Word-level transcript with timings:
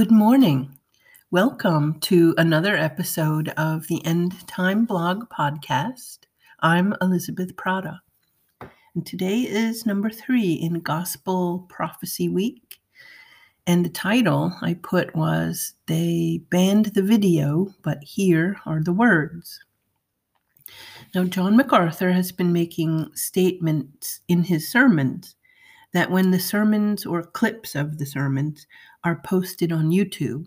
Good 0.00 0.10
morning. 0.10 0.78
Welcome 1.30 2.00
to 2.00 2.34
another 2.38 2.74
episode 2.74 3.50
of 3.58 3.86
the 3.86 4.02
End 4.06 4.48
Time 4.48 4.86
Blog 4.86 5.28
Podcast. 5.28 6.20
I'm 6.60 6.94
Elizabeth 7.02 7.54
Prata. 7.54 8.00
And 8.94 9.04
today 9.04 9.40
is 9.40 9.84
number 9.84 10.08
three 10.08 10.54
in 10.54 10.80
Gospel 10.80 11.66
Prophecy 11.68 12.30
Week. 12.30 12.80
And 13.66 13.84
the 13.84 13.90
title 13.90 14.56
I 14.62 14.72
put 14.72 15.14
was 15.14 15.74
They 15.84 16.40
Banned 16.50 16.86
the 16.86 17.02
Video, 17.02 17.74
but 17.82 18.02
Here 18.02 18.58
Are 18.64 18.82
the 18.82 18.94
Words. 18.94 19.60
Now, 21.14 21.24
John 21.24 21.58
MacArthur 21.58 22.10
has 22.10 22.32
been 22.32 22.54
making 22.54 23.10
statements 23.14 24.20
in 24.28 24.44
his 24.44 24.66
sermons 24.66 25.36
that 25.92 26.10
when 26.10 26.30
the 26.30 26.38
sermons 26.38 27.04
or 27.04 27.22
clips 27.22 27.74
of 27.74 27.98
the 27.98 28.06
sermons 28.06 28.66
are 29.04 29.20
posted 29.24 29.72
on 29.72 29.90
YouTube, 29.90 30.46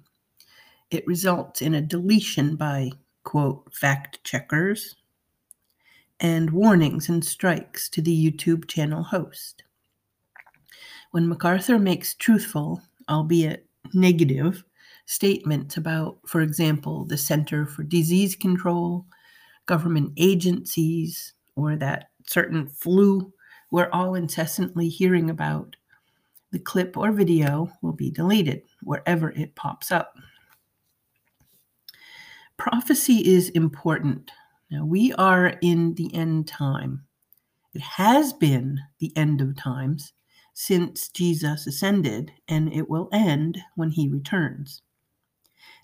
it 0.92 1.06
results 1.08 1.62
in 1.62 1.74
a 1.74 1.82
deletion 1.82 2.56
by, 2.56 2.92
quote, 3.24 3.74
fact 3.74 4.24
checkers 4.24 4.96
and 6.20 6.50
warnings 6.52 7.10
and 7.10 7.24
strikes 7.24 7.90
to 7.90 8.02
the 8.02 8.32
YouTube 8.32 8.68
channel 8.68 9.04
host. 9.04 9.64
When 11.12 11.28
MacArthur 11.28 11.78
makes 11.78 12.16
truthful, 12.16 12.82
albeit 13.10 13.66
negative, 13.94 14.64
statements 15.06 15.78
about, 15.78 16.18
for 16.26 16.42
example, 16.42 17.06
the 17.06 17.18
Center 17.18 17.66
for 17.66 17.84
Disease 17.84 18.36
Control, 18.36 19.06
government 19.66 20.14
agencies, 20.18 21.34
or 21.56 21.76
that 21.76 22.10
certain 22.26 22.68
flu 22.68 23.32
we're 23.74 23.90
all 23.92 24.14
incessantly 24.14 24.88
hearing 24.88 25.32
about, 25.32 25.76
the 26.52 26.60
clip 26.60 26.96
or 26.96 27.12
video 27.12 27.72
will 27.82 27.92
be 27.92 28.12
deleted 28.12 28.62
wherever 28.84 29.32
it 29.32 29.56
pops 29.56 29.92
up. 29.92 30.16
Prophecy 32.56 33.28
is 33.34 33.50
important. 33.50 34.30
Now, 34.70 34.86
we 34.86 35.12
are 35.14 35.58
in 35.64 35.96
the 35.96 36.14
end 36.14 36.48
time. 36.48 37.06
It 37.74 37.82
has 37.82 38.32
been 38.32 38.80
the 39.00 39.12
end 39.18 39.42
of 39.42 39.58
times 39.58 40.14
since 40.54 41.10
Jesus 41.10 41.66
ascended, 41.66 42.32
and 42.48 42.72
it 42.72 42.88
will 42.88 43.10
end 43.12 43.58
when 43.74 43.90
he 43.90 44.08
returns. 44.08 44.84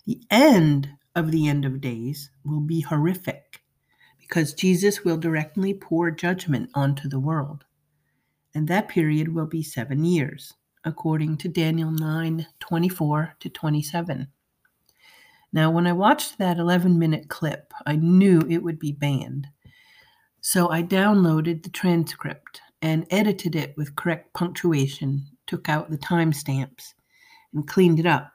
The 0.06 0.22
end 0.30 0.90
of 1.16 1.32
the 1.32 1.48
end 1.48 1.64
of 1.64 1.80
days 1.80 2.30
will 2.44 2.60
be 2.60 2.82
horrific 2.82 3.62
because 4.20 4.54
Jesus 4.54 5.04
will 5.04 5.16
directly 5.16 5.74
pour 5.74 6.12
judgment 6.12 6.70
onto 6.72 7.08
the 7.08 7.18
world 7.18 7.64
and 8.54 8.66
that 8.68 8.88
period 8.88 9.34
will 9.34 9.46
be 9.46 9.62
seven 9.62 10.04
years, 10.04 10.54
according 10.84 11.36
to 11.38 11.48
Daniel 11.48 11.90
9 11.90 12.46
24 12.58 13.34
to 13.40 13.48
27. 13.48 14.28
Now, 15.52 15.70
when 15.70 15.86
I 15.86 15.92
watched 15.92 16.38
that 16.38 16.58
11 16.58 16.98
minute 16.98 17.28
clip, 17.28 17.72
I 17.86 17.96
knew 17.96 18.40
it 18.48 18.62
would 18.62 18.78
be 18.78 18.92
banned. 18.92 19.48
So 20.40 20.70
I 20.70 20.82
downloaded 20.82 21.62
the 21.62 21.70
transcript 21.70 22.60
and 22.82 23.06
edited 23.10 23.54
it 23.56 23.74
with 23.76 23.96
correct 23.96 24.32
punctuation, 24.32 25.26
took 25.46 25.68
out 25.68 25.90
the 25.90 25.98
timestamps, 25.98 26.94
and 27.52 27.66
cleaned 27.66 27.98
it 27.98 28.06
up 28.06 28.32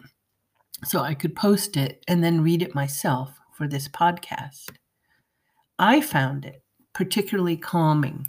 so 0.83 0.99
I 0.99 1.13
could 1.13 1.35
post 1.35 1.77
it 1.77 2.03
and 2.07 2.23
then 2.23 2.43
read 2.43 2.61
it 2.61 2.75
myself 2.75 3.39
for 3.53 3.67
this 3.67 3.87
podcast. 3.87 4.71
I 5.79 6.01
found 6.01 6.45
it 6.45 6.63
particularly 6.93 7.57
calming 7.57 8.27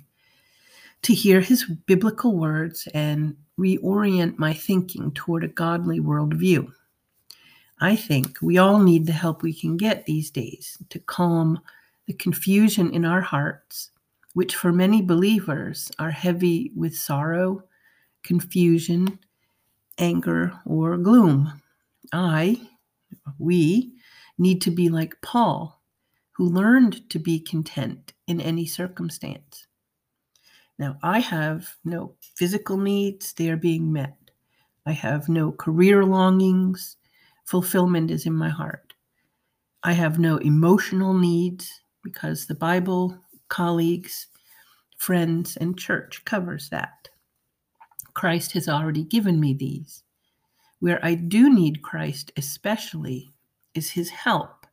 to 1.02 1.14
hear 1.14 1.40
his 1.40 1.64
biblical 1.64 2.36
words 2.36 2.88
and 2.94 3.36
reorient 3.58 4.38
my 4.38 4.52
thinking 4.52 5.12
toward 5.12 5.44
a 5.44 5.48
godly 5.48 6.00
worldview. 6.00 6.70
I 7.80 7.96
think 7.96 8.38
we 8.40 8.58
all 8.58 8.78
need 8.78 9.06
the 9.06 9.12
help 9.12 9.42
we 9.42 9.52
can 9.52 9.76
get 9.76 10.06
these 10.06 10.30
days 10.30 10.78
to 10.88 10.98
calm 10.98 11.60
the 12.06 12.14
confusion 12.14 12.92
in 12.92 13.04
our 13.04 13.20
hearts, 13.20 13.90
which 14.34 14.56
for 14.56 14.72
many 14.72 15.02
believers 15.02 15.90
are 15.98 16.10
heavy 16.10 16.72
with 16.74 16.96
sorrow, 16.96 17.62
confusion, 18.22 19.18
anger, 19.98 20.52
or 20.64 20.96
gloom. 20.96 21.60
I, 22.12 22.60
we, 23.38 23.96
need 24.38 24.60
to 24.62 24.70
be 24.70 24.88
like 24.88 25.20
Paul, 25.22 25.82
who 26.32 26.48
learned 26.48 27.08
to 27.10 27.18
be 27.18 27.40
content 27.40 28.12
in 28.26 28.40
any 28.40 28.66
circumstance. 28.66 29.65
Now, 30.78 30.98
I 31.02 31.20
have 31.20 31.68
no 31.84 32.14
physical 32.36 32.76
needs, 32.76 33.32
they 33.32 33.48
are 33.48 33.56
being 33.56 33.92
met. 33.92 34.16
I 34.84 34.92
have 34.92 35.28
no 35.28 35.52
career 35.52 36.04
longings, 36.04 36.96
fulfillment 37.44 38.10
is 38.10 38.26
in 38.26 38.34
my 38.34 38.50
heart. 38.50 38.92
I 39.82 39.92
have 39.92 40.18
no 40.18 40.36
emotional 40.38 41.14
needs 41.14 41.80
because 42.02 42.46
the 42.46 42.54
Bible, 42.54 43.18
colleagues, 43.48 44.26
friends, 44.98 45.56
and 45.56 45.78
church 45.78 46.24
covers 46.24 46.68
that. 46.70 47.08
Christ 48.14 48.52
has 48.52 48.68
already 48.68 49.04
given 49.04 49.40
me 49.40 49.54
these. 49.54 50.02
Where 50.80 51.02
I 51.04 51.14
do 51.14 51.52
need 51.52 51.82
Christ, 51.82 52.32
especially, 52.36 53.30
is 53.74 53.90
his 53.90 54.10
help 54.10 54.66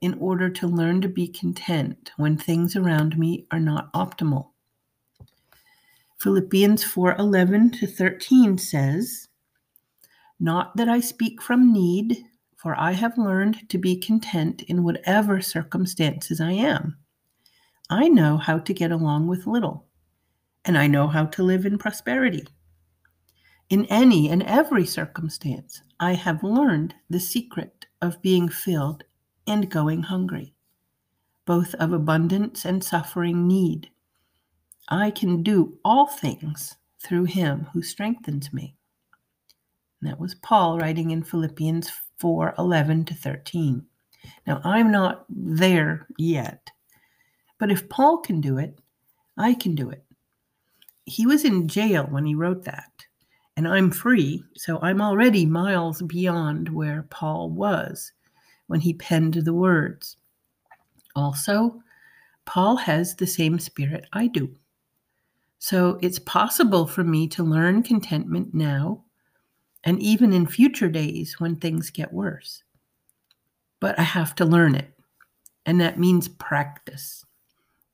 in 0.00 0.14
order 0.20 0.48
to 0.50 0.66
learn 0.68 1.00
to 1.00 1.08
be 1.08 1.28
content 1.28 2.12
when 2.16 2.36
things 2.36 2.76
around 2.76 3.18
me 3.18 3.46
are 3.50 3.60
not 3.60 3.92
optimal. 3.92 4.50
Philippians 6.20 6.82
4:11 6.82 7.70
to 7.78 7.86
13 7.86 8.58
says, 8.58 9.28
"Not 10.40 10.76
that 10.76 10.88
I 10.88 10.98
speak 10.98 11.40
from 11.40 11.72
need, 11.72 12.24
for 12.56 12.78
I 12.78 12.92
have 12.92 13.16
learned 13.16 13.68
to 13.70 13.78
be 13.78 13.96
content 13.96 14.62
in 14.62 14.82
whatever 14.82 15.40
circumstances 15.40 16.40
I 16.40 16.50
am. 16.52 16.98
I 17.88 18.08
know 18.08 18.36
how 18.36 18.58
to 18.58 18.74
get 18.74 18.90
along 18.90 19.28
with 19.28 19.46
little, 19.46 19.86
and 20.64 20.76
I 20.76 20.88
know 20.88 21.06
how 21.06 21.26
to 21.26 21.44
live 21.44 21.64
in 21.64 21.78
prosperity. 21.78 22.48
In 23.70 23.84
any 23.84 24.28
and 24.28 24.42
every 24.42 24.86
circumstance, 24.86 25.82
I 26.00 26.14
have 26.14 26.42
learned 26.42 26.96
the 27.08 27.20
secret 27.20 27.86
of 28.02 28.20
being 28.22 28.48
filled 28.48 29.04
and 29.46 29.70
going 29.70 30.02
hungry, 30.02 30.52
both 31.44 31.74
of 31.76 31.92
abundance 31.92 32.64
and 32.64 32.82
suffering 32.82 33.46
need." 33.46 33.90
I 34.88 35.10
can 35.10 35.42
do 35.42 35.78
all 35.84 36.06
things 36.06 36.76
through 36.98 37.24
him 37.24 37.68
who 37.72 37.82
strengthens 37.82 38.52
me. 38.52 38.74
And 40.00 40.10
that 40.10 40.18
was 40.18 40.34
Paul 40.34 40.78
writing 40.78 41.10
in 41.10 41.22
Philippians 41.22 41.90
4 42.18 42.54
11 42.58 43.04
to 43.06 43.14
13. 43.14 43.84
Now, 44.46 44.60
I'm 44.64 44.90
not 44.90 45.26
there 45.28 46.06
yet, 46.16 46.70
but 47.58 47.70
if 47.70 47.88
Paul 47.88 48.18
can 48.18 48.40
do 48.40 48.58
it, 48.58 48.78
I 49.36 49.54
can 49.54 49.74
do 49.74 49.90
it. 49.90 50.04
He 51.04 51.26
was 51.26 51.44
in 51.44 51.68
jail 51.68 52.04
when 52.04 52.24
he 52.24 52.34
wrote 52.34 52.64
that, 52.64 53.06
and 53.56 53.66
I'm 53.66 53.90
free, 53.90 54.42
so 54.56 54.78
I'm 54.82 55.00
already 55.00 55.46
miles 55.46 56.02
beyond 56.02 56.68
where 56.68 57.06
Paul 57.10 57.50
was 57.50 58.12
when 58.66 58.80
he 58.80 58.94
penned 58.94 59.34
the 59.34 59.54
words. 59.54 60.16
Also, 61.14 61.82
Paul 62.44 62.76
has 62.76 63.16
the 63.16 63.26
same 63.26 63.58
spirit 63.58 64.06
I 64.12 64.26
do. 64.26 64.54
So 65.58 65.98
it's 66.02 66.18
possible 66.20 66.86
for 66.86 67.02
me 67.04 67.26
to 67.28 67.42
learn 67.42 67.82
contentment 67.82 68.54
now 68.54 69.04
and 69.84 70.00
even 70.00 70.32
in 70.32 70.46
future 70.46 70.88
days 70.88 71.40
when 71.40 71.56
things 71.56 71.90
get 71.90 72.12
worse. 72.12 72.62
But 73.80 73.98
I 73.98 74.02
have 74.02 74.34
to 74.36 74.44
learn 74.44 74.74
it. 74.74 74.92
And 75.66 75.80
that 75.80 75.98
means 75.98 76.28
practice. 76.28 77.24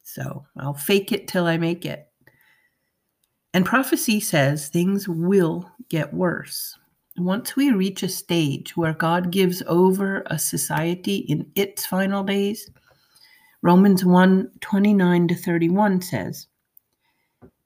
So 0.02 0.44
I'll 0.56 0.74
fake 0.74 1.12
it 1.12 1.26
till 1.28 1.46
I 1.46 1.56
make 1.56 1.84
it. 1.84 2.08
And 3.52 3.64
prophecy 3.64 4.20
says 4.20 4.68
things 4.68 5.08
will 5.08 5.70
get 5.88 6.12
worse. 6.12 6.76
Once 7.16 7.54
we 7.54 7.70
reach 7.70 8.02
a 8.02 8.08
stage 8.08 8.76
where 8.76 8.94
God 8.94 9.30
gives 9.30 9.62
over 9.66 10.24
a 10.26 10.38
society 10.38 11.18
in 11.18 11.50
its 11.54 11.86
final 11.86 12.24
days, 12.24 12.68
Romans 13.62 14.04
1 14.04 14.50
29 14.60 15.28
to 15.28 15.34
31 15.34 16.02
says, 16.02 16.48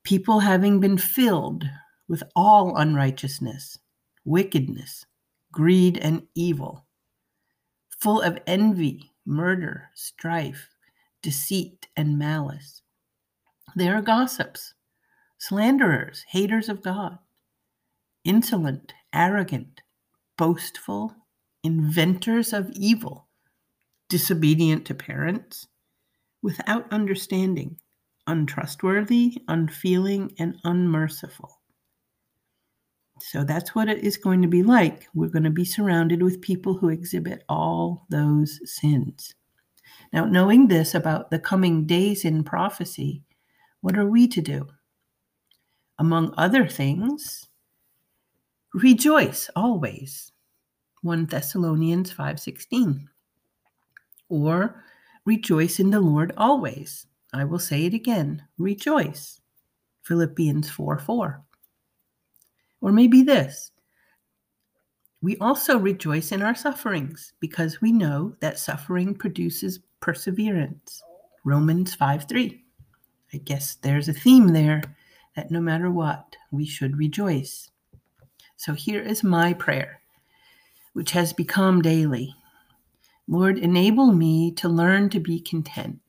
people 0.08 0.40
having 0.40 0.80
been 0.80 0.96
filled 0.96 1.68
with 2.08 2.22
all 2.34 2.78
unrighteousness, 2.78 3.78
wickedness, 4.24 5.04
greed, 5.52 5.98
and 5.98 6.22
evil, 6.34 6.86
full 7.90 8.22
of 8.22 8.38
envy, 8.46 9.12
murder, 9.26 9.90
strife, 9.94 10.70
deceit, 11.20 11.88
and 11.94 12.18
malice. 12.18 12.80
They 13.76 13.90
are 13.90 14.00
gossips, 14.00 14.72
slanderers, 15.36 16.24
haters 16.26 16.70
of 16.70 16.80
God, 16.80 17.18
insolent, 18.24 18.94
arrogant, 19.12 19.82
boastful, 20.38 21.14
inventors 21.62 22.54
of 22.54 22.70
evil, 22.70 23.28
disobedient 24.08 24.86
to 24.86 24.94
parents, 24.94 25.66
without 26.40 26.90
understanding 26.90 27.78
untrustworthy, 28.28 29.42
unfeeling, 29.48 30.32
and 30.38 30.56
unmerciful. 30.62 31.58
So 33.20 33.42
that's 33.42 33.74
what 33.74 33.88
it 33.88 34.04
is 34.04 34.16
going 34.16 34.42
to 34.42 34.48
be 34.48 34.62
like. 34.62 35.08
We're 35.14 35.28
going 35.28 35.42
to 35.42 35.50
be 35.50 35.64
surrounded 35.64 36.22
with 36.22 36.40
people 36.40 36.74
who 36.74 36.90
exhibit 36.90 37.42
all 37.48 38.06
those 38.10 38.60
sins. 38.64 39.34
Now, 40.12 40.24
knowing 40.24 40.68
this 40.68 40.94
about 40.94 41.30
the 41.30 41.38
coming 41.38 41.86
days 41.86 42.24
in 42.24 42.44
prophecy, 42.44 43.24
what 43.80 43.98
are 43.98 44.08
we 44.08 44.28
to 44.28 44.40
do? 44.40 44.68
Among 45.98 46.32
other 46.36 46.68
things, 46.68 47.48
rejoice 48.72 49.50
always. 49.56 50.30
1 51.02 51.26
Thessalonians 51.26 52.12
5:16. 52.12 53.08
Or 54.28 54.84
rejoice 55.24 55.80
in 55.80 55.90
the 55.90 56.00
Lord 56.00 56.32
always. 56.36 57.06
I 57.32 57.44
will 57.44 57.58
say 57.58 57.84
it 57.84 57.94
again, 57.94 58.42
rejoice. 58.56 59.40
Philippians 60.02 60.70
4 60.70 60.98
4. 60.98 61.42
Or 62.80 62.92
maybe 62.92 63.22
this 63.22 63.72
we 65.20 65.36
also 65.38 65.78
rejoice 65.78 66.30
in 66.30 66.42
our 66.42 66.54
sufferings 66.54 67.32
because 67.40 67.80
we 67.80 67.90
know 67.90 68.36
that 68.40 68.58
suffering 68.58 69.14
produces 69.14 69.80
perseverance. 70.00 71.02
Romans 71.44 71.94
5 71.94 72.28
3. 72.28 72.64
I 73.34 73.36
guess 73.38 73.74
there's 73.76 74.08
a 74.08 74.12
theme 74.12 74.48
there 74.48 74.82
that 75.34 75.50
no 75.50 75.60
matter 75.60 75.90
what, 75.90 76.36
we 76.50 76.64
should 76.64 76.96
rejoice. 76.96 77.70
So 78.56 78.72
here 78.74 79.02
is 79.02 79.22
my 79.24 79.52
prayer, 79.52 80.00
which 80.92 81.10
has 81.12 81.32
become 81.32 81.82
daily. 81.82 82.34
Lord, 83.26 83.58
enable 83.58 84.12
me 84.12 84.52
to 84.52 84.68
learn 84.68 85.10
to 85.10 85.20
be 85.20 85.40
content 85.40 86.07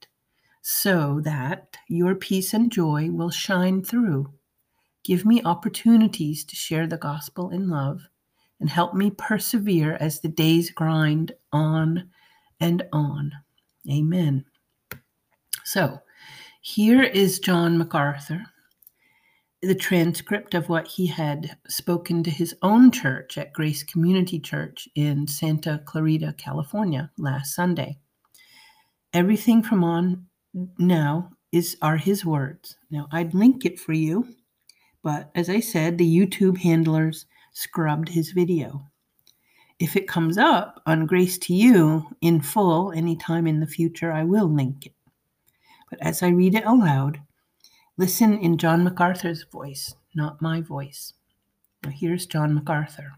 so 0.72 1.20
that 1.24 1.76
your 1.88 2.14
peace 2.14 2.54
and 2.54 2.72
joy 2.72 3.10
will 3.10 3.32
shine 3.32 3.84
through. 3.84 4.32
Give 5.04 5.26
me 5.26 5.42
opportunities 5.44 6.46
to 6.46 6.56
share 6.56 6.86
the 6.86 6.96
gospel 6.96 7.50
in 7.50 7.70
love 7.70 8.08
and 8.60 8.70
help 8.70 8.94
me 8.94 9.10
persevere 9.10 9.98
as 10.00 10.20
the 10.20 10.28
days 10.28 10.70
grind 10.70 11.32
on 11.52 12.12
and 12.60 12.84
on. 12.94 13.32
Amen. 13.90 14.46
So, 15.64 16.02
here 16.62 17.02
is 17.02 17.40
John 17.40 17.80
MacArthur, 17.80 18.46
the 19.64 19.74
transcript 19.74 20.54
of 20.54 20.70
what 20.70 20.88
he 20.88 21.08
had 21.08 21.58
spoken 21.68 22.22
to 22.22 22.30
his 22.30 22.56
own 22.62 22.92
church 22.92 23.40
at 23.40 23.54
Grace 23.54 23.82
Community 23.82 24.40
Church 24.40 24.88
in 24.94 25.26
Santa 25.26 25.82
Clarita, 25.86 26.36
California, 26.38 27.10
last 27.18 27.56
Sunday. 27.56 27.98
Everything 29.14 29.64
from 29.64 29.84
on 29.84 30.28
now 30.78 31.32
is 31.52 31.78
are 31.82 31.98
his 31.98 32.26
words. 32.26 32.78
Now 32.90 33.08
I'd 33.12 33.34
link 33.34 33.66
it 33.66 33.80
for 33.80 33.94
you, 33.94 34.28
but 35.04 35.32
as 35.36 35.50
I 35.50 35.60
said, 35.60 35.98
the 35.98 36.18
YouTube 36.18 36.58
handlers 36.58 37.26
scrubbed 37.54 38.10
his 38.10 38.32
video. 38.32 38.86
If 39.80 39.96
it 39.96 40.08
comes 40.08 40.38
up 40.38 40.82
on 40.86 41.06
Grace 41.06 41.38
to 41.40 41.54
You 41.54 42.06
in 42.22 42.42
full 42.42 42.92
anytime 42.92 43.48
in 43.48 43.60
the 43.62 43.68
future, 43.68 44.12
I 44.12 44.24
will 44.26 44.48
link 44.48 44.86
it. 44.86 44.94
But 45.90 46.00
as 46.02 46.22
I 46.22 46.30
read 46.30 46.54
it 46.54 46.66
aloud, 46.66 47.22
listen 47.98 48.38
in 48.38 48.58
John 48.58 48.84
MacArthur's 48.84 49.44
voice, 49.44 49.96
not 50.14 50.42
my 50.42 50.62
voice. 50.62 51.14
Now, 51.84 51.92
here's 51.92 52.26
John 52.26 52.54
MacArthur. 52.54 53.14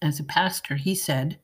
As 0.00 0.20
a 0.20 0.24
pastor, 0.24 0.76
he 0.76 0.94
said, 0.94 1.38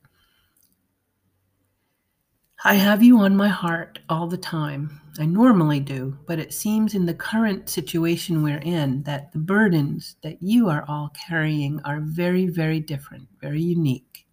I 2.65 2.75
have 2.75 3.03
you 3.03 3.19
on 3.19 3.35
my 3.35 3.49
heart 3.49 3.99
all 4.07 4.25
the 4.25 4.37
time. 4.37 5.01
I 5.19 5.25
normally 5.25 5.81
do, 5.81 6.17
but 6.25 6.39
it 6.39 6.53
seems 6.53 6.95
in 6.95 7.05
the 7.05 7.13
current 7.13 7.67
situation 7.67 8.41
we're 8.41 8.59
in 8.59 9.03
that 9.03 9.33
the 9.33 9.39
burdens 9.39 10.15
that 10.23 10.41
you 10.41 10.69
are 10.69 10.85
all 10.87 11.11
carrying 11.27 11.81
are 11.81 11.99
very, 11.99 12.47
very 12.47 12.79
different, 12.79 13.27
very 13.41 13.61
unique. 13.61 14.25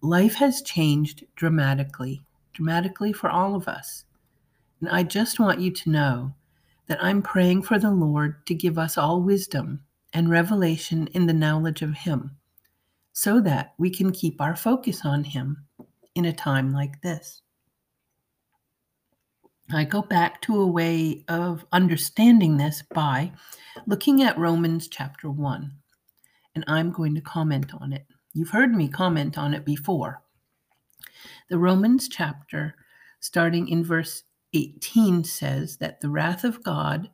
Life 0.00 0.34
has 0.34 0.60
changed 0.60 1.24
dramatically, 1.36 2.24
dramatically 2.52 3.12
for 3.12 3.30
all 3.30 3.54
of 3.54 3.68
us. 3.68 4.06
And 4.80 4.88
I 4.88 5.04
just 5.04 5.38
want 5.38 5.60
you 5.60 5.70
to 5.70 5.90
know 5.90 6.34
that 6.88 7.00
I'm 7.00 7.22
praying 7.22 7.62
for 7.62 7.78
the 7.78 7.92
Lord 7.92 8.44
to 8.46 8.54
give 8.56 8.76
us 8.76 8.98
all 8.98 9.22
wisdom 9.22 9.84
and 10.12 10.30
revelation 10.30 11.06
in 11.14 11.26
the 11.26 11.32
knowledge 11.32 11.82
of 11.82 11.94
Him 11.94 12.32
so 13.12 13.40
that 13.42 13.74
we 13.78 13.88
can 13.88 14.10
keep 14.10 14.40
our 14.40 14.56
focus 14.56 15.02
on 15.04 15.22
Him 15.22 15.68
in 16.14 16.24
a 16.24 16.32
time 16.32 16.72
like 16.72 17.00
this. 17.02 17.42
I 19.72 19.84
go 19.84 20.02
back 20.02 20.42
to 20.42 20.60
a 20.60 20.66
way 20.66 21.24
of 21.28 21.64
understanding 21.70 22.56
this 22.56 22.82
by 22.92 23.32
looking 23.86 24.22
at 24.22 24.36
Romans 24.36 24.88
chapter 24.88 25.30
1, 25.30 25.72
and 26.56 26.64
I'm 26.66 26.90
going 26.90 27.14
to 27.14 27.20
comment 27.20 27.72
on 27.80 27.92
it. 27.92 28.04
You've 28.32 28.50
heard 28.50 28.74
me 28.74 28.88
comment 28.88 29.38
on 29.38 29.54
it 29.54 29.64
before. 29.64 30.22
The 31.48 31.58
Romans 31.58 32.08
chapter, 32.08 32.74
starting 33.20 33.68
in 33.68 33.84
verse 33.84 34.24
18, 34.54 35.22
says 35.22 35.76
that 35.76 36.00
the 36.00 36.10
wrath 36.10 36.42
of 36.42 36.64
God 36.64 37.08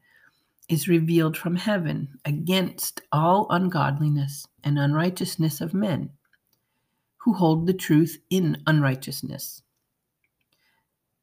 is 0.69 0.89
revealed 0.89 1.37
from 1.37 1.57
heaven 1.57 2.09
against 2.25 3.03
all 3.13 3.47
ungodliness 3.51 4.47
and 4.65 4.79
unrighteousness 4.79 5.61
of 5.61 5.75
men 5.75 6.11
who 7.27 7.33
hold 7.33 7.67
the 7.67 7.75
truth 7.75 8.21
in 8.31 8.63
unrighteousness. 8.69 9.61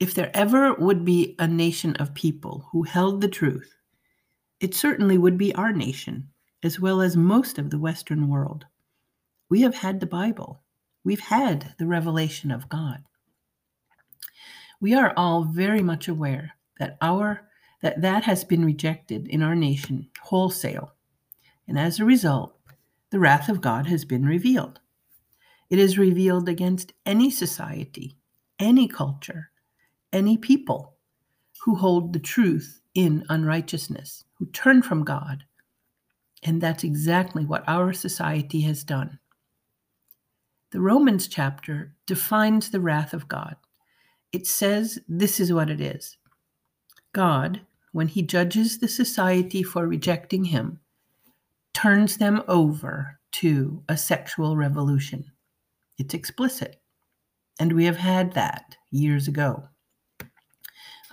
If 0.01 0.13
there 0.13 0.31
ever 0.33 0.73
would 0.73 1.05
be 1.05 1.33
a 1.39 1.47
nation 1.47 1.95
of 1.95 2.13
people 2.13 2.67
who 2.73 2.83
held 2.83 3.21
the 3.21 3.29
truth, 3.29 3.73
it 4.59 4.75
certainly 4.75 5.17
would 5.17 5.37
be 5.37 5.55
our 5.55 5.71
nation, 5.71 6.27
as 6.61 6.77
well 6.77 6.99
as 6.99 7.15
most 7.15 7.57
of 7.57 7.69
the 7.69 7.79
Western 7.79 8.27
world. 8.27 8.65
We 9.47 9.61
have 9.61 9.75
had 9.75 10.01
the 10.01 10.05
Bible, 10.05 10.61
we've 11.05 11.21
had 11.21 11.73
the 11.79 11.87
revelation 11.87 12.51
of 12.51 12.67
God. 12.67 13.05
We 14.81 14.93
are 14.93 15.13
all 15.15 15.45
very 15.45 15.81
much 15.81 16.09
aware 16.09 16.57
that 16.79 16.97
our 17.01 17.47
that 17.81 18.01
that 18.01 18.25
has 18.25 18.43
been 18.43 18.65
rejected 18.65 19.29
in 19.29 19.41
our 19.41 19.55
nation 19.55 20.09
wholesale, 20.21 20.95
and 21.65 21.79
as 21.79 22.01
a 22.01 22.05
result, 22.05 22.59
the 23.09 23.19
wrath 23.19 23.47
of 23.47 23.61
God 23.61 23.87
has 23.87 24.03
been 24.03 24.25
revealed. 24.25 24.81
It 25.73 25.79
is 25.79 25.97
revealed 25.97 26.47
against 26.47 26.93
any 27.03 27.31
society, 27.31 28.15
any 28.59 28.87
culture, 28.87 29.49
any 30.11 30.37
people 30.37 30.93
who 31.63 31.73
hold 31.73 32.13
the 32.13 32.19
truth 32.19 32.79
in 32.93 33.25
unrighteousness, 33.27 34.23
who 34.35 34.45
turn 34.45 34.83
from 34.83 35.03
God. 35.03 35.45
And 36.43 36.61
that's 36.61 36.83
exactly 36.83 37.43
what 37.43 37.63
our 37.67 37.91
society 37.91 38.61
has 38.61 38.83
done. 38.83 39.17
The 40.69 40.79
Romans 40.79 41.27
chapter 41.27 41.95
defines 42.05 42.69
the 42.69 42.79
wrath 42.79 43.11
of 43.11 43.27
God. 43.27 43.55
It 44.31 44.45
says 44.45 44.99
this 45.07 45.39
is 45.39 45.51
what 45.51 45.71
it 45.71 45.81
is 45.81 46.17
God, 47.13 47.61
when 47.93 48.09
he 48.09 48.21
judges 48.21 48.77
the 48.77 48.87
society 48.87 49.63
for 49.63 49.87
rejecting 49.87 50.43
him, 50.43 50.81
turns 51.73 52.17
them 52.17 52.43
over 52.47 53.17
to 53.31 53.81
a 53.89 53.97
sexual 53.97 54.55
revolution. 54.55 55.32
It's 56.03 56.13
explicit. 56.13 56.81
And 57.61 57.71
we 57.71 57.85
have 57.85 57.95
had 57.95 58.33
that 58.33 58.75
years 58.91 59.29
ago. 59.29 59.69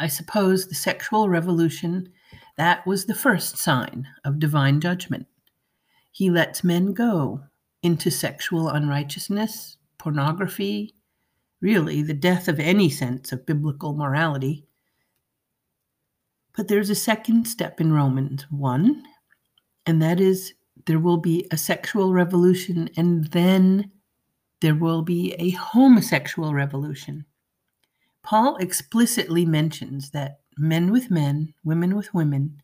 I 0.00 0.08
suppose 0.08 0.66
the 0.66 0.74
sexual 0.74 1.28
revolution, 1.28 2.12
that 2.56 2.84
was 2.88 3.04
the 3.04 3.14
first 3.14 3.56
sign 3.56 4.08
of 4.24 4.40
divine 4.40 4.80
judgment. 4.80 5.28
He 6.10 6.28
lets 6.28 6.64
men 6.64 6.92
go 6.92 7.44
into 7.84 8.10
sexual 8.10 8.68
unrighteousness, 8.68 9.76
pornography, 9.96 10.92
really 11.60 12.02
the 12.02 12.12
death 12.12 12.48
of 12.48 12.58
any 12.58 12.90
sense 12.90 13.30
of 13.30 13.46
biblical 13.46 13.94
morality. 13.94 14.66
But 16.56 16.66
there's 16.66 16.90
a 16.90 16.96
second 16.96 17.46
step 17.46 17.80
in 17.80 17.92
Romans 17.92 18.44
1, 18.50 19.04
and 19.86 20.02
that 20.02 20.18
is 20.18 20.54
there 20.86 20.98
will 20.98 21.18
be 21.18 21.46
a 21.52 21.56
sexual 21.56 22.12
revolution 22.12 22.90
and 22.96 23.28
then 23.28 23.92
there 24.60 24.74
will 24.74 25.02
be 25.02 25.34
a 25.38 25.50
homosexual 25.50 26.54
revolution. 26.54 27.24
Paul 28.22 28.56
explicitly 28.56 29.46
mentions 29.46 30.10
that 30.10 30.40
men 30.56 30.90
with 30.90 31.10
men, 31.10 31.54
women 31.64 31.96
with 31.96 32.12
women, 32.12 32.62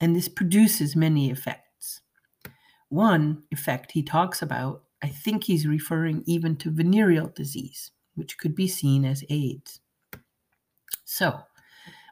and 0.00 0.14
this 0.16 0.28
produces 0.28 0.96
many 0.96 1.30
effects. 1.30 2.00
One 2.88 3.44
effect 3.50 3.92
he 3.92 4.02
talks 4.02 4.42
about, 4.42 4.82
I 5.02 5.08
think 5.08 5.44
he's 5.44 5.66
referring 5.66 6.22
even 6.26 6.56
to 6.56 6.70
venereal 6.70 7.28
disease, 7.28 7.90
which 8.14 8.38
could 8.38 8.54
be 8.54 8.68
seen 8.68 9.04
as 9.04 9.24
AIDS. 9.30 9.80
So, 11.04 11.40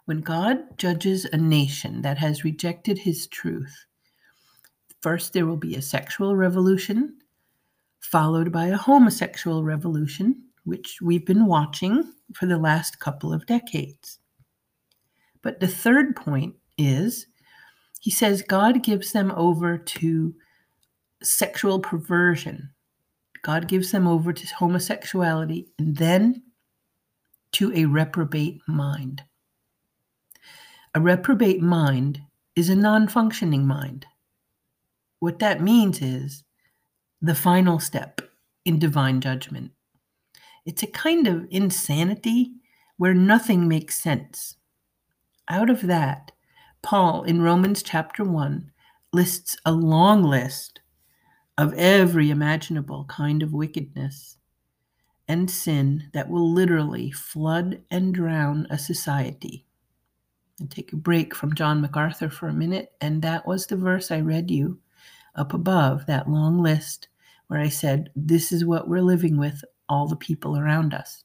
when 0.05 0.21
God 0.21 0.79
judges 0.79 1.25
a 1.25 1.37
nation 1.37 2.03
that 2.03 2.19
has 2.19 2.45
rejected 2.45 2.99
his 2.99 3.27
truth, 3.27 3.87
first 5.01 5.33
there 5.33 5.47
will 5.47 5.57
be 5.57 5.75
a 5.75 5.83
sexual 5.83 6.37
revolution, 6.37 7.19
followed 8.03 8.53
by 8.53 8.67
a 8.67 8.77
homosexual 8.77 9.65
revolution, 9.65 10.43
which 10.65 10.99
we've 11.01 11.25
been 11.25 11.47
watching 11.47 12.13
for 12.35 12.47
the 12.47 12.59
last 12.59 12.99
couple 12.99 13.33
of 13.33 13.47
decades. 13.47 14.19
But 15.41 15.61
the 15.61 15.69
third 15.69 16.15
point 16.17 16.55
is 16.77 17.27
he 18.01 18.11
says 18.11 18.43
God 18.43 18.83
gives 18.83 19.13
them 19.13 19.31
over 19.37 19.79
to 19.79 20.35
sexual 21.23 21.79
perversion. 21.79 22.71
God 23.43 23.69
gives 23.69 23.91
them 23.93 24.07
over 24.07 24.33
to 24.33 24.55
homosexuality 24.55 25.69
and 25.79 25.97
then 25.97 26.43
to 27.53 27.73
a 27.75 27.85
reprobate 27.85 28.61
mind. 28.67 29.23
A 30.95 31.01
reprobate 31.01 31.63
mind 31.63 32.21
is 32.57 32.69
a 32.69 32.77
non 32.77 33.09
functioning 33.09 33.67
mind. 33.67 34.07
What 35.21 35.39
that 35.39 35.63
means 35.63 36.03
is 36.03 36.45
the 37.25 37.35
final 37.37 37.79
step 37.79 38.21
in 38.65 38.81
divine 38.81 39.21
judgment. 39.21 39.71
It's 40.67 40.83
a 40.83 40.89
kind 40.89 41.29
of 41.29 41.47
insanity 41.51 42.53
where 42.97 43.15
nothing 43.15 43.69
makes 43.69 44.03
sense. 44.03 44.57
Out 45.49 45.71
of 45.71 45.83
that, 45.83 46.33
Paul 46.83 47.23
in 47.23 47.41
Romans 47.41 47.83
chapter 47.83 48.25
1 48.25 48.73
lists 49.13 49.57
a 49.65 49.71
long 49.71 50.25
list 50.25 50.81
of 51.57 51.75
every 51.75 52.31
imaginable 52.31 53.05
kind 53.05 53.43
of 53.43 53.53
wickedness 53.53 54.39
and 55.29 55.49
sin 55.49 56.11
that 56.13 56.29
will 56.29 56.53
literally 56.53 57.13
flood 57.13 57.83
and 57.91 58.13
drown 58.13 58.67
a 58.69 58.79
society. 58.79 59.65
And 60.59 60.69
take 60.71 60.93
a 60.93 60.97
break 60.97 61.35
from 61.35 61.55
John 61.55 61.81
MacArthur 61.81 62.29
for 62.29 62.49
a 62.49 62.53
minute, 62.53 62.93
and 63.01 63.23
that 63.23 63.47
was 63.47 63.67
the 63.67 63.77
verse 63.77 64.11
I 64.11 64.21
read 64.21 64.51
you 64.51 64.81
up 65.35 65.55
above, 65.55 66.07
that 66.07 66.29
long 66.29 66.61
list 66.61 67.09
where 67.53 67.61
I 67.61 67.69
said, 67.69 68.09
This 68.17 68.51
is 68.51 68.65
what 68.65 68.89
we're 68.89 69.03
living 69.03 69.37
with, 69.37 69.63
all 69.87 70.09
the 70.09 70.17
people 70.17 70.59
around 70.59 70.95
us. 70.95 71.23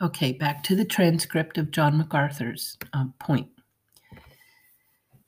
Okay, 0.00 0.34
back 0.34 0.62
to 0.62 0.76
the 0.76 0.84
transcript 0.84 1.58
of 1.58 1.72
John 1.72 1.98
MacArthur's 1.98 2.78
uh, 2.92 3.06
point. 3.18 3.48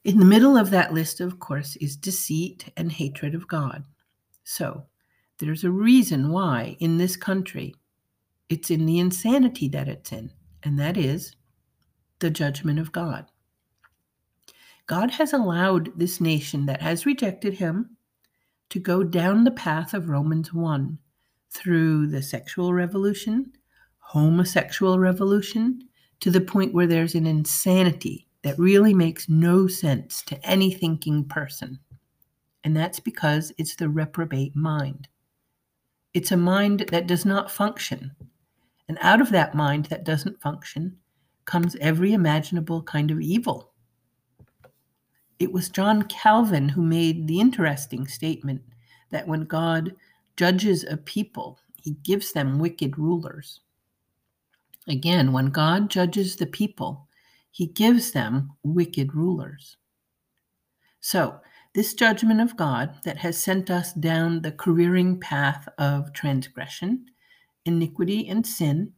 In 0.05 0.21
the 0.21 0.25
middle 0.25 0.57
of 0.57 0.71
that 0.71 0.95
list, 0.95 1.21
of 1.21 1.41
course, 1.41 1.75
is 1.81 1.97
deceit 1.97 2.71
and 2.77 2.93
hatred 2.93 3.35
of 3.35 3.49
God. 3.49 3.83
So 4.45 4.85
there's 5.41 5.65
a 5.65 5.71
reason 5.73 6.31
why 6.31 6.77
in 6.79 6.99
this 6.99 7.17
country 7.17 7.75
it's 8.49 8.71
in 8.71 8.87
the 8.87 9.01
insanity 9.01 9.67
that 9.71 9.89
it's 9.89 10.13
in, 10.13 10.31
and 10.63 10.79
that 10.79 10.97
is 10.97 11.35
the 12.21 12.31
judgment 12.31 12.79
of 12.79 12.93
God. 12.93 13.27
God 14.87 15.11
has 15.11 15.33
allowed 15.33 15.91
this 15.99 16.21
nation 16.21 16.67
that 16.67 16.83
has 16.83 17.05
rejected 17.05 17.55
him 17.55 17.97
to 18.71 18.79
go 18.79 19.03
down 19.03 19.45
the 19.45 19.51
path 19.51 19.95
of 19.95 20.09
Romans 20.09 20.53
1 20.53 20.99
through 21.51 22.07
the 22.09 22.23
sexual 22.23 22.73
revolution, 22.73 23.53
homosexual 23.99 24.99
revolution, 24.99 25.81
to 26.21 26.31
the 26.31 26.41
point 26.41 26.75
where 26.75 26.87
there's 26.87 27.15
an 27.15 27.27
insanity 27.27 28.27
that 28.43 28.59
really 28.59 28.95
makes 28.95 29.29
no 29.29 29.67
sense 29.67 30.23
to 30.23 30.47
any 30.47 30.73
thinking 30.73 31.25
person. 31.25 31.79
And 32.65 32.77
that's 32.77 33.01
because 33.01 33.53
it's 33.59 33.77
the 33.77 33.89
reprobate 33.89 34.55
mind. 34.55 35.09
It's 36.15 36.33
a 36.33 36.37
mind 36.37 36.87
that 36.91 37.07
does 37.07 37.25
not 37.25 37.51
function. 37.51 38.13
And 38.89 38.99
out 39.01 39.21
of 39.21 39.31
that 39.31 39.55
mind 39.55 39.87
that 39.87 40.05
doesn't 40.05 40.41
function 40.41 40.97
comes 41.45 41.77
every 41.81 42.13
imaginable 42.13 42.83
kind 42.83 43.11
of 43.11 43.21
evil. 43.21 43.68
It 45.39 45.53
was 45.53 45.69
John 45.69 46.03
Calvin 46.03 46.71
who 46.71 46.83
made 46.83 47.29
the 47.29 47.41
interesting 47.41 48.09
statement 48.09 48.63
that 49.11 49.29
when 49.29 49.43
God 49.43 49.95
judges 50.37 50.85
a 50.85 50.97
people, 50.97 51.59
he 51.77 51.93
gives 52.03 52.33
them 52.33 52.59
wicked 52.59 52.99
rulers. 52.99 53.61
Again, 54.89 55.33
when 55.33 55.47
God 55.47 55.91
judges 55.91 56.37
the 56.37 56.47
people, 56.47 57.07
he 57.51 57.67
gives 57.67 58.13
them 58.13 58.53
wicked 58.63 59.15
rulers. 59.15 59.77
So, 61.01 61.41
this 61.75 61.95
judgment 61.95 62.41
of 62.41 62.57
God 62.57 62.97
that 63.05 63.19
has 63.19 63.43
sent 63.43 63.71
us 63.71 63.93
down 63.93 64.43
the 64.43 64.53
careering 64.53 65.21
path 65.21 65.69
of 65.79 66.13
transgression, 66.13 67.07
iniquity, 67.65 68.27
and 68.27 68.45
sin 68.45 68.93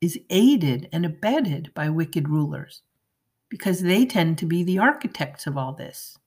is 0.00 0.18
aided 0.28 0.88
and 0.92 1.06
abetted 1.06 1.72
by 1.72 1.88
wicked 1.88 2.28
rulers 2.28 2.82
because 3.54 3.82
they 3.82 4.04
tend 4.04 4.36
to 4.36 4.46
be 4.46 4.64
the 4.64 4.80
architects 4.80 5.46
of 5.46 5.56
all 5.56 5.72
this. 5.72 6.18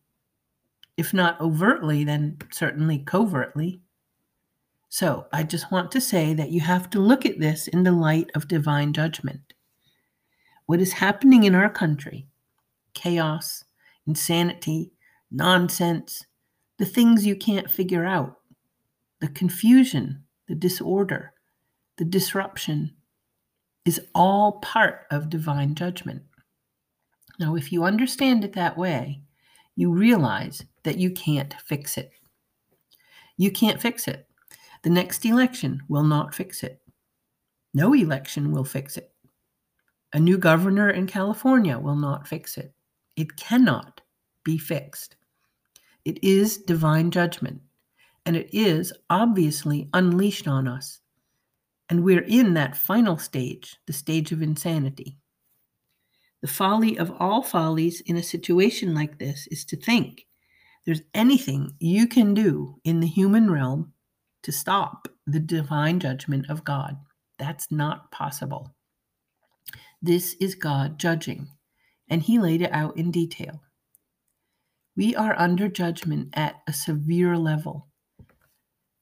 If 0.96 1.14
not 1.14 1.42
overtly, 1.42 2.06
then 2.06 2.38
certainly 2.54 3.00
covertly. 3.00 3.82
So 4.88 5.26
I 5.34 5.44
just 5.44 5.70
want 5.70 5.92
to 5.92 6.00
say 6.00 6.34
that 6.36 6.52
you 6.52 6.62
have 6.62 6.90
to 6.92 7.02
look 7.02 7.26
at 7.26 7.38
this 7.38 7.68
in 7.68 7.84
the 7.84 7.92
light 7.92 8.32
of 8.34 8.48
divine 8.48 8.94
judgment 8.94 9.42
what 10.68 10.80
is 10.80 10.94
happening 10.94 11.44
in 11.44 11.54
our 11.54 11.70
country 11.70 12.30
chaos, 12.94 13.66
insanity, 14.08 14.94
nonsense, 15.30 16.26
the 16.78 16.86
things 16.86 17.26
you 17.26 17.36
can't 17.36 17.70
figure 17.70 18.06
out, 18.06 18.38
the 19.20 19.28
confusion, 19.28 20.24
the 20.48 20.56
disorder, 20.56 21.34
the 21.98 22.06
disruption 22.06 22.96
is 23.84 24.00
all 24.16 24.54
part 24.60 25.08
of 25.12 25.30
divine 25.30 25.76
judgment. 25.76 26.22
Now, 27.40 27.56
if 27.56 27.72
you 27.72 27.84
understand 27.84 28.44
it 28.44 28.54
that 28.54 28.78
way, 28.78 29.22
you 29.76 29.92
realize 29.92 30.64
that 30.84 30.98
you 30.98 31.12
can't 31.12 31.54
fix 31.66 31.98
it. 31.98 32.12
You 33.38 33.52
can't 33.52 33.82
fix 33.82 34.08
it. 34.08 34.28
The 34.84 34.90
next 34.90 35.26
election 35.26 35.84
will 35.88 36.04
not 36.04 36.34
fix 36.34 36.64
it. 36.64 36.82
No 37.74 37.94
election 37.94 38.52
will 38.52 38.64
fix 38.64 38.98
it. 38.98 39.12
A 40.14 40.20
new 40.20 40.38
governor 40.38 40.90
in 40.90 41.06
California 41.06 41.78
will 41.78 41.96
not 41.96 42.28
fix 42.28 42.58
it. 42.58 42.74
It 43.16 43.36
cannot 43.36 44.02
be 44.44 44.58
fixed. 44.58 45.16
It 46.06 46.24
is 46.24 46.58
divine 46.58 47.12
judgment, 47.12 47.62
and 48.26 48.36
it 48.36 48.50
is 48.54 48.94
obviously 49.10 49.90
unleashed 49.94 50.48
on 50.48 50.68
us. 50.68 51.02
And 51.90 52.04
we're 52.04 52.22
in 52.22 52.54
that 52.56 52.78
final 52.78 53.18
stage, 53.18 53.78
the 53.86 53.94
stage 53.94 54.32
of 54.32 54.42
insanity. 54.42 55.18
The 56.42 56.48
folly 56.48 56.98
of 56.98 57.12
all 57.20 57.42
follies 57.42 58.02
in 58.02 58.18
a 58.18 58.24
situation 58.24 58.94
like 58.94 59.18
this 59.18 59.48
is 59.48 59.66
to 59.66 59.76
think 59.76 60.28
there's 60.86 61.02
anything 61.14 61.74
you 61.80 62.08
can 62.08 62.34
do 62.34 62.80
in 62.84 63.00
the 63.00 63.08
human 63.08 63.52
realm 63.52 63.94
to 64.44 64.52
stop 64.52 65.08
the 65.26 65.40
divine 65.40 66.00
judgment 66.00 66.50
of 66.50 66.64
God. 66.64 66.98
That's 67.38 67.72
not 67.72 68.12
possible. 68.12 68.74
This 70.02 70.36
is 70.40 70.56
God 70.56 71.00
judging, 71.00 71.50
and 72.10 72.22
He 72.22 72.40
laid 72.40 72.62
it 72.62 72.72
out 72.72 72.98
in 72.98 73.12
detail. 73.12 73.62
We 74.96 75.16
are 75.16 75.38
under 75.38 75.68
judgment 75.68 76.30
at 76.34 76.62
a 76.68 76.74
severe 76.74 77.38
level, 77.38 77.88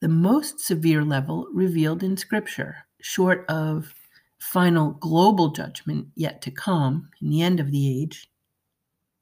the 0.01 0.07
most 0.07 0.59
severe 0.59 1.03
level 1.03 1.47
revealed 1.53 2.01
in 2.03 2.17
Scripture, 2.17 2.87
short 3.01 3.45
of 3.49 3.93
final 4.39 4.91
global 4.91 5.49
judgment 5.49 6.07
yet 6.15 6.41
to 6.41 6.51
come 6.51 7.09
in 7.21 7.29
the 7.29 7.41
end 7.41 7.59
of 7.59 7.71
the 7.71 8.01
age, 8.01 8.29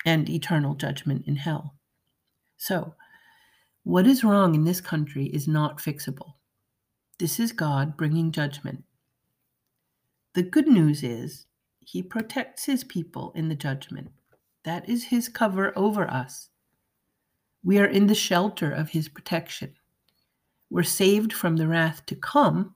and 0.05 0.29
eternal 0.29 0.75
judgment 0.75 1.23
in 1.27 1.35
hell. 1.35 1.75
So, 2.57 2.95
what 3.83 4.07
is 4.07 4.23
wrong 4.23 4.55
in 4.55 4.63
this 4.63 4.81
country 4.81 5.25
is 5.27 5.47
not 5.47 5.79
fixable. 5.79 6.33
This 7.19 7.39
is 7.39 7.51
God 7.51 7.95
bringing 7.97 8.31
judgment. 8.31 8.83
The 10.33 10.43
good 10.43 10.67
news 10.67 11.03
is 11.03 11.45
he 11.79 12.01
protects 12.01 12.65
his 12.65 12.83
people 12.83 13.31
in 13.35 13.49
the 13.49 13.55
judgment. 13.55 14.11
That 14.63 14.87
is 14.87 15.05
his 15.05 15.27
cover 15.27 15.73
over 15.77 16.09
us. 16.09 16.49
We 17.63 17.79
are 17.79 17.85
in 17.85 18.07
the 18.07 18.15
shelter 18.15 18.71
of 18.71 18.89
his 18.89 19.09
protection. 19.09 19.75
We're 20.69 20.83
saved 20.83 21.33
from 21.33 21.57
the 21.57 21.67
wrath 21.67 22.05
to 22.07 22.15
come, 22.15 22.73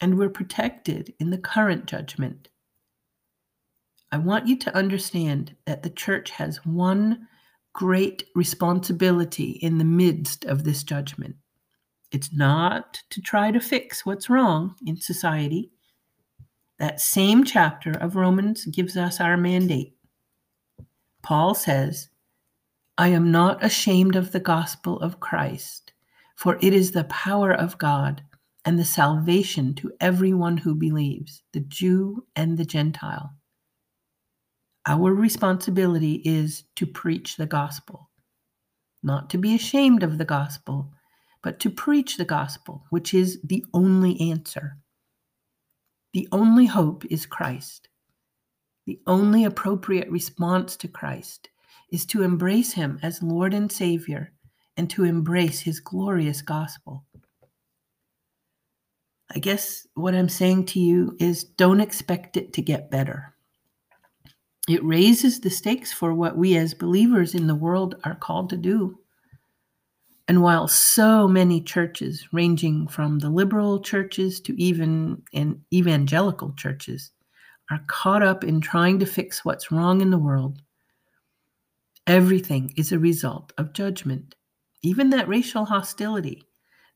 and 0.00 0.18
we're 0.18 0.30
protected 0.30 1.14
in 1.18 1.30
the 1.30 1.38
current 1.38 1.86
judgment. 1.86 2.48
I 4.12 4.18
want 4.18 4.48
you 4.48 4.56
to 4.58 4.76
understand 4.76 5.54
that 5.66 5.82
the 5.82 5.90
church 5.90 6.30
has 6.32 6.64
one 6.64 7.28
great 7.72 8.24
responsibility 8.34 9.52
in 9.62 9.78
the 9.78 9.84
midst 9.84 10.44
of 10.44 10.64
this 10.64 10.82
judgment. 10.82 11.36
It's 12.10 12.32
not 12.32 12.98
to 13.10 13.20
try 13.20 13.52
to 13.52 13.60
fix 13.60 14.04
what's 14.04 14.28
wrong 14.28 14.74
in 14.84 15.00
society. 15.00 15.70
That 16.78 17.00
same 17.00 17.44
chapter 17.44 17.92
of 17.92 18.16
Romans 18.16 18.64
gives 18.64 18.96
us 18.96 19.20
our 19.20 19.36
mandate. 19.36 19.94
Paul 21.22 21.54
says, 21.54 22.08
I 22.98 23.08
am 23.08 23.30
not 23.30 23.64
ashamed 23.64 24.16
of 24.16 24.32
the 24.32 24.40
gospel 24.40 24.98
of 25.00 25.20
Christ, 25.20 25.92
for 26.36 26.58
it 26.60 26.74
is 26.74 26.90
the 26.90 27.04
power 27.04 27.52
of 27.52 27.78
God 27.78 28.22
and 28.70 28.78
the 28.78 28.84
salvation 28.84 29.74
to 29.74 29.90
everyone 30.00 30.56
who 30.56 30.76
believes, 30.76 31.42
the 31.52 31.58
Jew 31.58 32.24
and 32.36 32.56
the 32.56 32.64
Gentile. 32.64 33.34
Our 34.86 35.12
responsibility 35.12 36.22
is 36.24 36.62
to 36.76 36.86
preach 36.86 37.36
the 37.36 37.46
gospel, 37.46 38.10
not 39.02 39.28
to 39.30 39.38
be 39.38 39.56
ashamed 39.56 40.04
of 40.04 40.18
the 40.18 40.24
gospel, 40.24 40.92
but 41.42 41.58
to 41.58 41.68
preach 41.68 42.16
the 42.16 42.24
gospel, 42.24 42.84
which 42.90 43.12
is 43.12 43.40
the 43.42 43.64
only 43.74 44.30
answer. 44.30 44.76
The 46.12 46.28
only 46.30 46.66
hope 46.66 47.04
is 47.06 47.26
Christ. 47.26 47.88
The 48.86 49.00
only 49.08 49.44
appropriate 49.44 50.08
response 50.08 50.76
to 50.76 50.86
Christ 50.86 51.48
is 51.90 52.06
to 52.06 52.22
embrace 52.22 52.74
him 52.74 53.00
as 53.02 53.20
Lord 53.20 53.52
and 53.52 53.72
Savior 53.72 54.32
and 54.76 54.88
to 54.90 55.02
embrace 55.02 55.58
his 55.58 55.80
glorious 55.80 56.40
gospel. 56.40 57.04
I 59.32 59.38
guess 59.38 59.86
what 59.94 60.14
I'm 60.14 60.28
saying 60.28 60.66
to 60.66 60.80
you 60.80 61.16
is 61.20 61.44
don't 61.44 61.80
expect 61.80 62.36
it 62.36 62.52
to 62.54 62.62
get 62.62 62.90
better. 62.90 63.34
It 64.68 64.84
raises 64.84 65.40
the 65.40 65.50
stakes 65.50 65.92
for 65.92 66.12
what 66.14 66.36
we 66.36 66.56
as 66.56 66.74
believers 66.74 67.34
in 67.34 67.46
the 67.46 67.54
world 67.54 67.96
are 68.04 68.14
called 68.14 68.50
to 68.50 68.56
do. 68.56 68.98
And 70.28 70.42
while 70.42 70.68
so 70.68 71.26
many 71.26 71.60
churches, 71.60 72.28
ranging 72.32 72.86
from 72.86 73.18
the 73.18 73.30
liberal 73.30 73.80
churches 73.80 74.40
to 74.42 74.60
even 74.60 75.22
in 75.32 75.64
evangelical 75.72 76.52
churches, 76.52 77.10
are 77.70 77.82
caught 77.86 78.22
up 78.22 78.44
in 78.44 78.60
trying 78.60 78.98
to 78.98 79.06
fix 79.06 79.44
what's 79.44 79.72
wrong 79.72 80.00
in 80.00 80.10
the 80.10 80.18
world, 80.18 80.60
everything 82.06 82.72
is 82.76 82.92
a 82.92 82.98
result 82.98 83.52
of 83.58 83.72
judgment. 83.72 84.34
Even 84.82 85.10
that 85.10 85.28
racial 85.28 85.64
hostility, 85.64 86.44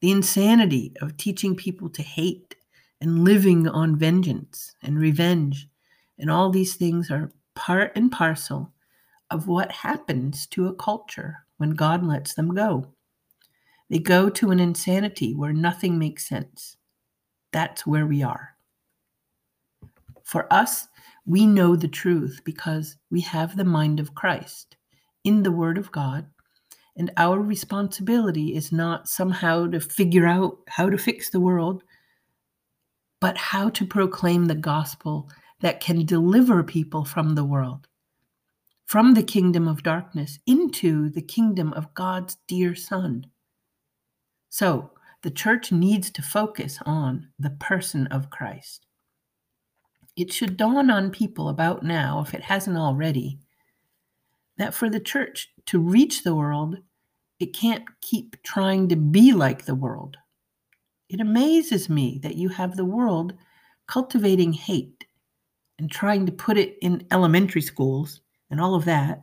the 0.04 0.10
insanity 0.10 0.92
of 1.00 1.16
teaching 1.16 1.56
people 1.56 1.88
to 1.88 2.02
hate 2.02 2.56
and 3.00 3.24
living 3.24 3.66
on 3.66 3.96
vengeance 3.96 4.74
and 4.82 4.98
revenge, 4.98 5.66
and 6.18 6.30
all 6.30 6.50
these 6.50 6.74
things 6.74 7.10
are 7.10 7.32
part 7.54 7.90
and 7.96 8.12
parcel 8.12 8.70
of 9.30 9.48
what 9.48 9.72
happens 9.72 10.46
to 10.46 10.66
a 10.66 10.74
culture 10.74 11.38
when 11.56 11.70
God 11.70 12.04
lets 12.04 12.34
them 12.34 12.54
go. 12.54 12.86
They 13.88 13.98
go 13.98 14.28
to 14.28 14.50
an 14.50 14.60
insanity 14.60 15.34
where 15.34 15.54
nothing 15.54 15.98
makes 15.98 16.28
sense. 16.28 16.76
That's 17.50 17.86
where 17.86 18.04
we 18.04 18.22
are. 18.22 18.58
For 20.22 20.52
us, 20.52 20.86
we 21.24 21.46
know 21.46 21.76
the 21.76 21.88
truth 21.88 22.42
because 22.44 22.96
we 23.10 23.22
have 23.22 23.56
the 23.56 23.64
mind 23.64 24.00
of 24.00 24.14
Christ 24.14 24.76
in 25.24 25.42
the 25.42 25.52
Word 25.52 25.78
of 25.78 25.90
God, 25.92 26.26
and 26.96 27.10
our 27.16 27.40
responsibility 27.40 28.54
is 28.54 28.70
not 28.70 29.08
somehow 29.08 29.66
to 29.66 29.80
figure 29.80 30.26
out 30.26 30.58
how 30.68 30.88
to 30.88 30.98
fix 30.98 31.30
the 31.30 31.40
world, 31.40 31.82
but 33.20 33.36
how 33.36 33.68
to 33.70 33.86
proclaim 33.86 34.46
the 34.46 34.54
gospel 34.54 35.28
that 35.60 35.80
can 35.80 36.04
deliver 36.04 36.62
people 36.62 37.04
from 37.04 37.34
the 37.34 37.44
world, 37.44 37.88
from 38.86 39.14
the 39.14 39.22
kingdom 39.22 39.66
of 39.66 39.82
darkness 39.82 40.38
into 40.46 41.08
the 41.10 41.22
kingdom 41.22 41.72
of 41.72 41.94
God's 41.94 42.36
dear 42.46 42.74
Son. 42.74 43.26
So, 44.50 44.90
the 45.22 45.30
church 45.30 45.72
needs 45.72 46.10
to 46.10 46.22
focus 46.22 46.78
on 46.84 47.28
the 47.38 47.50
person 47.50 48.06
of 48.08 48.30
Christ. 48.30 48.86
It 50.16 50.32
should 50.32 50.56
dawn 50.56 50.90
on 50.90 51.10
people 51.10 51.48
about 51.48 51.82
now, 51.82 52.20
if 52.20 52.34
it 52.34 52.42
hasn't 52.42 52.76
already, 52.76 53.40
that 54.58 54.74
for 54.74 54.88
the 54.88 55.00
church 55.00 55.48
to 55.66 55.78
reach 55.78 56.22
the 56.22 56.34
world, 56.34 56.78
it 57.40 57.52
can't 57.54 57.84
keep 58.00 58.42
trying 58.42 58.88
to 58.88 58.96
be 58.96 59.32
like 59.32 59.64
the 59.64 59.74
world. 59.74 60.16
It 61.08 61.20
amazes 61.20 61.88
me 61.88 62.18
that 62.22 62.36
you 62.36 62.48
have 62.50 62.76
the 62.76 62.84
world 62.84 63.34
cultivating 63.86 64.52
hate 64.52 65.04
and 65.78 65.90
trying 65.90 66.26
to 66.26 66.32
put 66.32 66.56
it 66.56 66.76
in 66.80 67.06
elementary 67.10 67.60
schools 67.60 68.20
and 68.50 68.60
all 68.60 68.74
of 68.74 68.84
that. 68.84 69.22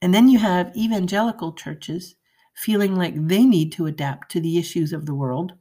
And 0.00 0.14
then 0.14 0.28
you 0.28 0.38
have 0.38 0.76
evangelical 0.76 1.52
churches 1.52 2.14
feeling 2.54 2.94
like 2.94 3.14
they 3.16 3.44
need 3.44 3.72
to 3.72 3.86
adapt 3.86 4.30
to 4.32 4.40
the 4.40 4.58
issues 4.58 4.92
of 4.92 5.06
the 5.06 5.14
world 5.14 5.54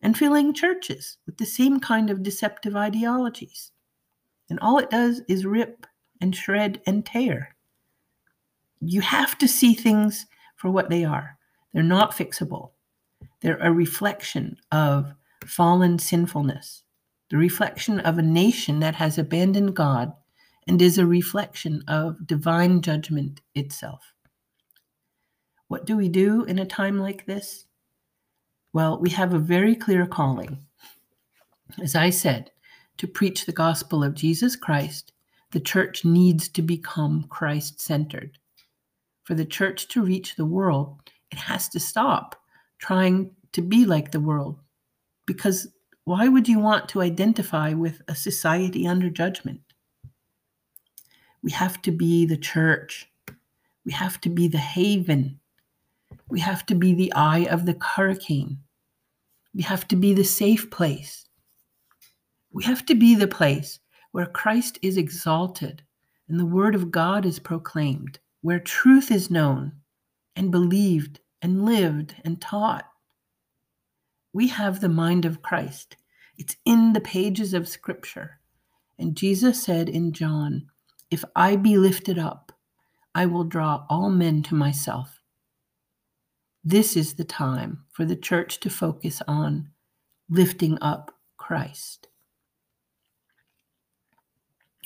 and 0.00 0.16
filling 0.16 0.52
churches 0.52 1.18
with 1.26 1.36
the 1.36 1.46
same 1.46 1.78
kind 1.78 2.10
of 2.10 2.22
deceptive 2.22 2.74
ideologies. 2.74 3.70
And 4.50 4.58
all 4.60 4.78
it 4.78 4.90
does 4.90 5.22
is 5.28 5.46
rip 5.46 5.86
and 6.20 6.34
shred 6.34 6.80
and 6.86 7.06
tear. 7.06 7.54
You 8.84 9.00
have 9.00 9.38
to 9.38 9.46
see 9.46 9.74
things 9.74 10.26
for 10.56 10.68
what 10.68 10.90
they 10.90 11.04
are. 11.04 11.38
They're 11.72 11.84
not 11.84 12.16
fixable, 12.16 12.72
they're 13.40 13.58
a 13.58 13.72
reflection 13.72 14.56
of 14.72 15.14
fallen 15.46 16.00
sinfulness, 16.00 16.82
the 17.30 17.36
reflection 17.36 18.00
of 18.00 18.18
a 18.18 18.22
nation 18.22 18.80
that 18.80 18.96
has 18.96 19.18
abandoned 19.18 19.76
God 19.76 20.12
and 20.66 20.82
is 20.82 20.98
a 20.98 21.06
reflection 21.06 21.84
of 21.86 22.26
divine 22.26 22.82
judgment 22.82 23.40
itself. 23.54 24.12
What 25.68 25.86
do 25.86 25.96
we 25.96 26.08
do 26.08 26.42
in 26.44 26.58
a 26.58 26.66
time 26.66 26.98
like 26.98 27.24
this? 27.24 27.66
Well, 28.72 28.98
we 28.98 29.10
have 29.10 29.32
a 29.32 29.38
very 29.38 29.76
clear 29.76 30.06
calling. 30.06 30.58
As 31.80 31.94
I 31.94 32.10
said, 32.10 32.50
to 32.98 33.06
preach 33.06 33.46
the 33.46 33.52
gospel 33.52 34.02
of 34.02 34.14
Jesus 34.14 34.56
Christ, 34.56 35.12
the 35.52 35.60
church 35.60 36.04
needs 36.04 36.48
to 36.48 36.62
become 36.62 37.26
Christ 37.30 37.80
centered 37.80 38.38
for 39.24 39.34
the 39.34 39.44
church 39.44 39.88
to 39.88 40.02
reach 40.02 40.36
the 40.36 40.46
world, 40.46 40.98
it 41.30 41.38
has 41.38 41.68
to 41.70 41.80
stop 41.80 42.36
trying 42.78 43.30
to 43.52 43.62
be 43.62 43.84
like 43.84 44.10
the 44.10 44.20
world. 44.20 44.58
Because 45.26 45.68
why 46.04 46.28
would 46.28 46.48
you 46.48 46.58
want 46.58 46.88
to 46.90 47.00
identify 47.00 47.72
with 47.72 48.02
a 48.08 48.14
society 48.14 48.86
under 48.86 49.08
judgment? 49.08 49.60
We 51.42 51.52
have 51.52 51.80
to 51.82 51.90
be 51.90 52.26
the 52.26 52.36
church. 52.36 53.08
We 53.84 53.92
have 53.92 54.20
to 54.22 54.28
be 54.28 54.48
the 54.48 54.58
haven. 54.58 55.38
We 56.28 56.40
have 56.40 56.66
to 56.66 56.74
be 56.74 56.94
the 56.94 57.12
eye 57.14 57.46
of 57.50 57.66
the 57.66 57.76
hurricane. 57.80 58.58
We 59.54 59.62
have 59.62 59.86
to 59.88 59.96
be 59.96 60.14
the 60.14 60.24
safe 60.24 60.70
place. 60.70 61.26
We 62.52 62.64
have 62.64 62.84
to 62.86 62.94
be 62.94 63.14
the 63.14 63.28
place 63.28 63.80
where 64.12 64.26
Christ 64.26 64.78
is 64.82 64.96
exalted 64.96 65.82
and 66.28 66.38
the 66.38 66.46
word 66.46 66.74
of 66.74 66.90
God 66.90 67.26
is 67.26 67.38
proclaimed 67.38 68.18
where 68.42 68.60
truth 68.60 69.10
is 69.10 69.30
known 69.30 69.72
and 70.36 70.50
believed 70.50 71.20
and 71.40 71.64
lived 71.64 72.16
and 72.24 72.40
taught. 72.40 72.86
We 74.32 74.48
have 74.48 74.80
the 74.80 74.88
mind 74.88 75.24
of 75.24 75.42
Christ. 75.42 75.96
It's 76.36 76.56
in 76.64 76.92
the 76.92 77.00
pages 77.00 77.54
of 77.54 77.68
Scripture. 77.68 78.40
And 78.98 79.16
Jesus 79.16 79.62
said 79.62 79.88
in 79.88 80.12
John, 80.12 80.68
If 81.10 81.24
I 81.34 81.56
be 81.56 81.76
lifted 81.76 82.18
up, 82.18 82.52
I 83.14 83.26
will 83.26 83.44
draw 83.44 83.84
all 83.88 84.10
men 84.10 84.42
to 84.44 84.54
myself. 84.54 85.20
This 86.64 86.96
is 86.96 87.14
the 87.14 87.24
time 87.24 87.84
for 87.90 88.04
the 88.04 88.16
church 88.16 88.60
to 88.60 88.70
focus 88.70 89.20
on 89.26 89.70
lifting 90.30 90.78
up 90.80 91.14
Christ. 91.36 92.08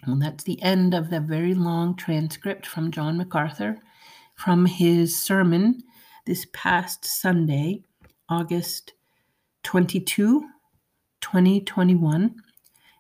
Well, 0.07 0.17
that's 0.17 0.45
the 0.45 0.63
end 0.63 0.95
of 0.95 1.11
the 1.11 1.19
very 1.19 1.53
long 1.55 1.97
transcript 1.97 2.65
from 2.65 2.93
John 2.93 3.17
MacArthur 3.17 3.77
from 4.37 4.65
his 4.65 5.21
sermon 5.21 5.83
this 6.27 6.47
past 6.53 7.05
Sunday, 7.05 7.83
August 8.29 8.93
22, 9.65 10.43
2021. 11.21 12.37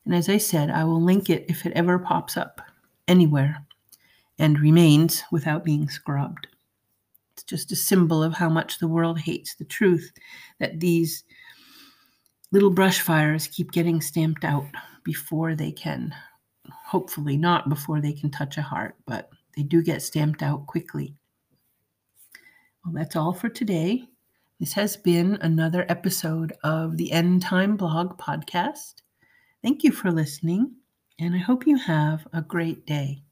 And 0.05 0.15
as 0.15 0.29
I 0.29 0.39
said, 0.39 0.69
I 0.69 0.83
will 0.83 1.01
link 1.01 1.31
it 1.31 1.45
if 1.49 1.65
it 1.65 1.73
ever 1.77 1.97
pops 1.97 2.37
up 2.37 2.61
anywhere 3.07 3.65
and 4.41 4.59
remains 4.59 5.23
without 5.31 5.65
being 5.65 5.89
scrubbed. 5.89 6.49
It's 7.35 7.45
just 7.45 7.71
a 7.71 7.77
symbol 7.77 8.21
of 8.21 8.35
how 8.35 8.49
much 8.49 8.81
the 8.81 8.89
world 8.89 9.21
hates 9.21 9.55
the 9.55 9.65
truth 9.65 10.11
that 10.59 10.81
these 10.81 11.23
little 12.51 12.71
brush 12.71 13.01
fires 13.01 13.47
keep 13.47 13.71
getting 13.71 14.01
stamped 14.01 14.45
out 14.45 14.67
before 15.05 15.55
they 15.55 15.71
can 15.71 16.13
hopefully 16.87 17.37
not 17.37 17.69
before 17.69 18.01
they 18.01 18.13
can 18.13 18.31
touch 18.31 18.57
a 18.57 18.63
heart, 18.63 18.95
but 19.07 19.29
they 19.57 19.65
do 19.65 19.83
get 19.83 20.03
stamped 20.03 20.41
out 20.41 20.67
quickly. 20.69 21.17
Well, 22.85 22.95
that's 22.95 23.17
all 23.17 23.33
for 23.33 23.49
today. 23.49 24.05
This 24.61 24.73
has 24.75 24.97
been 24.97 25.37
another 25.41 25.85
episode 25.89 26.53
of 26.63 26.97
the 26.97 27.11
End 27.11 27.43
Time 27.43 27.77
Blog 27.77 28.17
podcast. 28.19 29.03
Thank 29.65 29.83
you 29.83 29.91
for 29.91 30.13
listening, 30.13 30.77
and 31.19 31.35
I 31.35 31.39
hope 31.39 31.67
you 31.67 31.77
have 31.77 32.25
a 32.33 32.41
great 32.41 32.87
day. 32.87 33.23